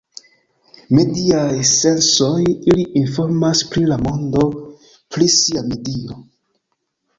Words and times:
Mediaj 0.99 1.59
sensoj, 1.71 2.31
ili 2.73 2.87
informas 3.03 3.63
pri 3.75 3.85
la 3.93 3.99
mondo; 4.07 4.49
pri 5.13 5.31
sia 5.37 5.67
medio. 5.71 6.21